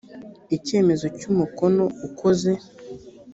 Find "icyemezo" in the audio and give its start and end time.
0.57-1.05